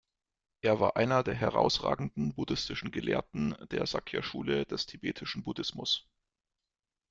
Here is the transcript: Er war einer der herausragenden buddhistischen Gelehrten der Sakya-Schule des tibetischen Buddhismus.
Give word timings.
Er 0.63 0.79
war 0.79 0.95
einer 0.95 1.21
der 1.21 1.35
herausragenden 1.35 2.33
buddhistischen 2.33 2.89
Gelehrten 2.89 3.55
der 3.69 3.85
Sakya-Schule 3.85 4.65
des 4.65 4.87
tibetischen 4.87 5.43
Buddhismus. 5.43 6.09